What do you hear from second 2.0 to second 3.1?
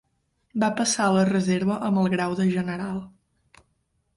el grau de general.